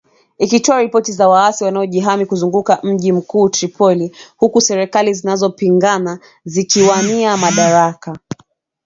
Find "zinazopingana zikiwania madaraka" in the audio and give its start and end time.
5.13-8.15